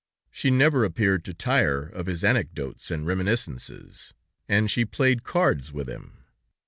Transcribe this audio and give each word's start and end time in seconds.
She 0.31 0.49
never 0.49 0.83
appeared 0.83 1.23
to 1.25 1.33
tire 1.35 1.83
of 1.83 2.07
his 2.07 2.23
anecdotes 2.23 2.89
and 2.89 3.05
reminiscences, 3.05 4.15
and 4.49 4.71
she 4.71 4.83
played 4.83 5.21
cards 5.23 5.71
with 5.71 5.87
him. 5.87 6.23